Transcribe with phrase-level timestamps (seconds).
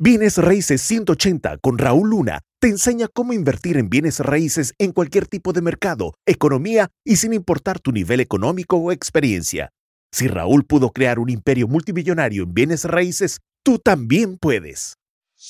[0.00, 5.26] Bienes Raíces 180 con Raúl Luna te enseña cómo invertir en bienes raíces en cualquier
[5.26, 9.70] tipo de mercado, economía y sin importar tu nivel económico o experiencia.
[10.12, 14.94] Si Raúl pudo crear un imperio multimillonario en bienes raíces, tú también puedes.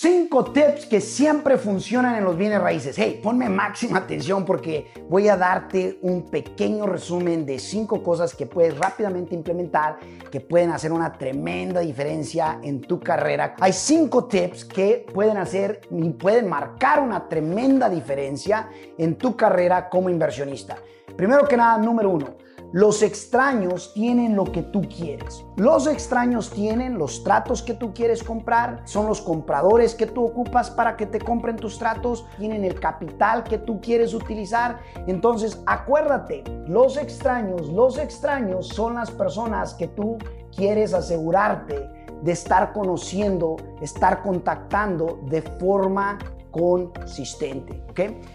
[0.01, 2.97] Cinco tips que siempre funcionan en los bienes raíces.
[2.97, 8.47] Hey, ponme máxima atención porque voy a darte un pequeño resumen de cinco cosas que
[8.47, 9.99] puedes rápidamente implementar
[10.31, 13.57] que pueden hacer una tremenda diferencia en tu carrera.
[13.59, 19.89] Hay cinco tips que pueden hacer y pueden marcar una tremenda diferencia en tu carrera
[19.89, 20.77] como inversionista.
[21.17, 22.37] Primero que nada, número uno
[22.73, 25.45] los extraños tienen lo que tú quieres.
[25.57, 30.71] Los extraños tienen los tratos que tú quieres comprar, son los compradores que tú ocupas
[30.71, 34.81] para que te compren tus tratos, tienen el capital que tú quieres utilizar.
[35.07, 40.19] Entonces, acuérdate, los extraños, los extraños son las personas que tú
[40.55, 41.89] quieres asegurarte
[42.23, 46.19] de estar conociendo, estar contactando de forma
[46.51, 47.83] consistente.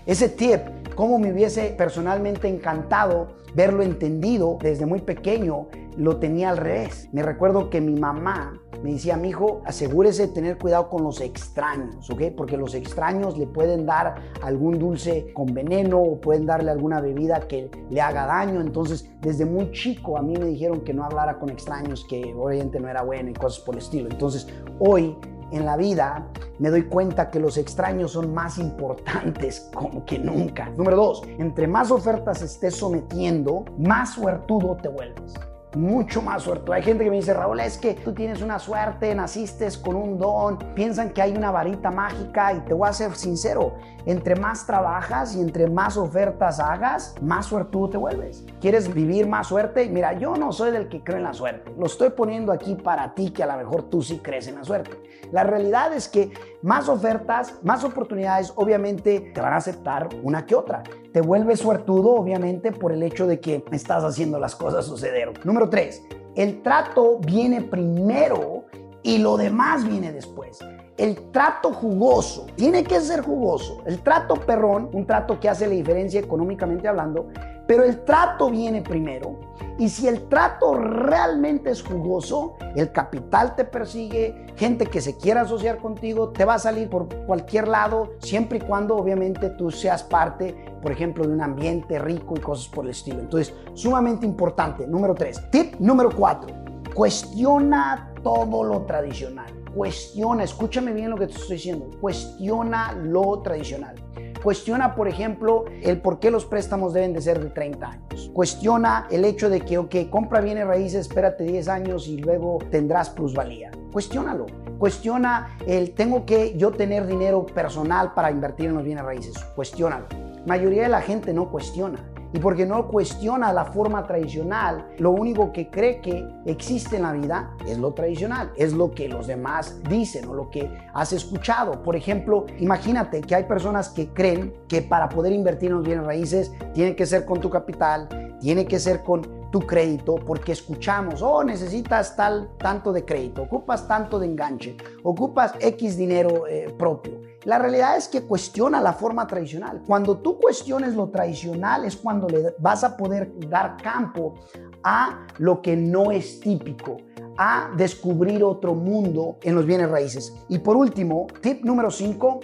[0.06, 0.62] Ese tip,
[0.96, 7.10] como me hubiese personalmente encantado verlo entendido desde muy pequeño, lo tenía al revés.
[7.12, 11.22] Me recuerdo que mi mamá me decía, mi hijo, asegúrese de tener cuidado con los
[11.22, 12.24] extraños, ¿ok?
[12.36, 17.48] Porque los extraños le pueden dar algún dulce con veneno o pueden darle alguna bebida
[17.48, 18.60] que le haga daño.
[18.60, 22.80] Entonces, desde muy chico a mí me dijeron que no hablara con extraños, que obviamente
[22.80, 24.10] no era bueno y cosas por el estilo.
[24.10, 24.48] Entonces,
[24.80, 25.16] hoy
[25.52, 26.28] en la vida
[26.64, 30.70] me doy cuenta que los extraños son más importantes como que nunca.
[30.70, 35.34] Número dos, entre más ofertas estés sometiendo, más suertudo te vuelves
[35.76, 36.74] mucho más suerte.
[36.74, 40.18] Hay gente que me dice, Raúl, es que tú tienes una suerte, naciste con un
[40.18, 44.66] don, piensan que hay una varita mágica y te voy a ser sincero, entre más
[44.66, 48.46] trabajas y entre más ofertas hagas, más suertudo te vuelves.
[48.60, 49.88] ¿Quieres vivir más suerte?
[49.90, 51.74] Mira, yo no soy del que cree en la suerte.
[51.78, 54.64] Lo estoy poniendo aquí para ti que a lo mejor tú sí crees en la
[54.64, 54.92] suerte.
[55.32, 60.56] La realidad es que más ofertas, más oportunidades, obviamente te van a aceptar una que
[60.56, 60.84] otra.
[61.14, 65.32] Te vuelves suertudo, obviamente, por el hecho de que estás haciendo las cosas suceder.
[65.46, 66.02] Número tres,
[66.36, 68.66] el trato viene primero
[69.04, 70.58] y lo demás viene después.
[70.98, 73.84] El trato jugoso tiene que ser jugoso.
[73.86, 77.28] El trato perrón, un trato que hace la diferencia económicamente hablando,
[77.68, 79.40] pero el trato viene primero.
[79.80, 85.42] Y si el trato realmente es jugoso, el capital te persigue, gente que se quiera
[85.42, 90.04] asociar contigo, te va a salir por cualquier lado, siempre y cuando obviamente tú seas
[90.04, 93.20] parte, por ejemplo, de un ambiente rico y cosas por el estilo.
[93.20, 94.86] Entonces, sumamente importante.
[94.86, 95.42] Número tres.
[95.50, 96.54] Tip número cuatro.
[96.94, 99.52] Cuestiona todo lo tradicional.
[99.74, 101.90] Cuestiona, escúchame bien lo que te estoy diciendo.
[102.00, 103.96] Cuestiona lo tradicional.
[104.44, 108.30] Cuestiona, por ejemplo, el por qué los préstamos deben de ser de 30 años.
[108.34, 113.10] Cuestiona el hecho de que, ok, compra bienes raíces, espérate 10 años y luego tendrás
[113.10, 113.72] plusvalía.
[113.94, 114.48] Cuestiónalo.
[114.78, 119.34] Cuestiona el tengo que yo tener dinero personal para invertir en los bienes raíces.
[119.56, 120.08] Cuestiónalo.
[120.46, 125.54] Mayoría de la gente no cuestiona y porque no cuestiona la forma tradicional, lo único
[125.54, 129.82] que cree que existe en la vida es lo tradicional, es lo que los demás
[129.88, 131.84] dicen o lo que has escuchado.
[131.84, 136.06] Por ejemplo, imagínate que hay personas que creen que para poder invertir en los bienes
[136.06, 138.10] raíces tiene que ser con tu capital,
[138.42, 143.88] tiene que ser con tu crédito porque escuchamos, oh, necesitas tal tanto de crédito, ocupas
[143.88, 147.22] tanto de enganche, ocupas X dinero eh, propio.
[147.44, 149.84] La realidad es que cuestiona la forma tradicional.
[149.86, 154.40] Cuando tú cuestiones lo tradicional es cuando le vas a poder dar campo
[154.82, 156.98] a lo que no es típico,
[157.38, 160.34] a descubrir otro mundo en los bienes raíces.
[160.50, 162.40] Y por último, tip número 5,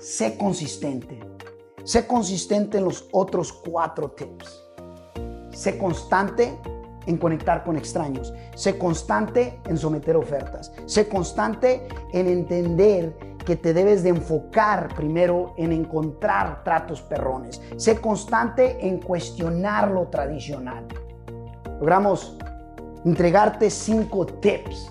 [0.00, 1.20] sé consistente.
[1.82, 4.63] Sé consistente en los otros cuatro tips.
[5.54, 6.58] Sé constante
[7.06, 8.34] en conectar con extraños.
[8.54, 10.72] Sé constante en someter ofertas.
[10.86, 17.60] Sé constante en entender que te debes de enfocar primero en encontrar tratos perrones.
[17.76, 20.86] Sé constante en cuestionar lo tradicional.
[21.78, 22.38] Logramos
[23.04, 24.90] entregarte cinco tips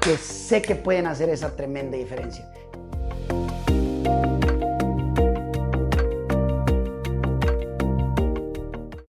[0.00, 2.48] que sé que pueden hacer esa tremenda diferencia.